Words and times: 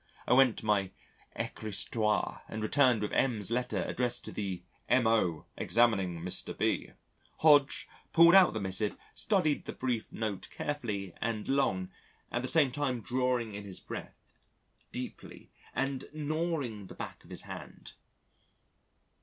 I 0.25 0.33
went 0.33 0.57
to 0.57 0.65
my 0.65 0.89
escritoire 1.35 2.41
and 2.49 2.63
returned 2.63 3.03
with 3.03 3.13
M 3.13 3.39
's 3.39 3.51
letter 3.51 3.83
addressed 3.83 4.25
to 4.25 4.31
"The 4.31 4.63
M.O. 4.89 5.45
examining 5.55 6.21
Mr. 6.21 6.57
B." 6.57 6.93
Hodge 7.41 7.87
pulled 8.11 8.33
out 8.33 8.53
the 8.53 8.59
missive, 8.59 8.97
studied 9.13 9.65
the 9.65 9.73
brief 9.73 10.11
note 10.11 10.49
carefully 10.49 11.13
and 11.21 11.47
long, 11.47 11.91
at 12.31 12.41
the 12.41 12.47
same 12.47 12.71
time 12.71 13.01
drawing 13.01 13.53
in 13.53 13.63
his 13.63 13.79
breath 13.79 14.17
deeply, 14.91 15.51
and 15.75 16.05
gnawing 16.13 16.87
the 16.87 16.95
back 16.95 17.23
of 17.23 17.29
his 17.29 17.43
hand. 17.43 17.93